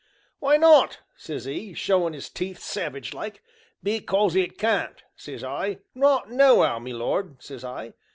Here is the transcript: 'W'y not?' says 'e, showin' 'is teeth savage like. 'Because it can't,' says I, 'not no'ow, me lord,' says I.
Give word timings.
'W'y 0.41 0.59
not?' 0.59 0.97
says 1.15 1.47
'e, 1.47 1.75
showin' 1.75 2.15
'is 2.15 2.27
teeth 2.27 2.57
savage 2.57 3.13
like. 3.13 3.43
'Because 3.83 4.35
it 4.35 4.57
can't,' 4.57 5.03
says 5.15 5.43
I, 5.43 5.77
'not 5.93 6.27
no'ow, 6.31 6.79
me 6.79 6.91
lord,' 6.91 7.35
says 7.43 7.63
I. 7.63 7.93